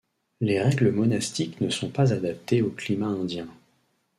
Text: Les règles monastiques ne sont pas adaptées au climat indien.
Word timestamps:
Les 0.39 0.59
règles 0.59 0.89
monastiques 0.91 1.61
ne 1.61 1.69
sont 1.69 1.89
pas 1.91 2.11
adaptées 2.11 2.63
au 2.63 2.71
climat 2.71 3.05
indien. 3.09 3.47